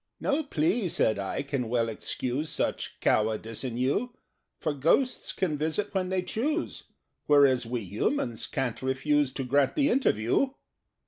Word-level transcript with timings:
"No 0.19 0.41
plea," 0.41 0.87
said 0.87 1.19
I, 1.19 1.43
"can 1.43 1.69
well 1.69 1.87
excuse 1.87 2.49
Such 2.49 2.99
cowardice 3.01 3.63
in 3.63 3.77
you: 3.77 4.15
For 4.59 4.73
Ghosts 4.73 5.31
can 5.31 5.59
visit 5.59 5.93
when 5.93 6.09
they 6.09 6.23
choose, 6.23 6.85
Whereas 7.27 7.67
we 7.67 7.81
Humans 7.81 8.47
ca'n't 8.47 8.81
refuse 8.81 9.31
To 9.33 9.43
grant 9.43 9.75
the 9.75 9.91
interview." 9.91 10.53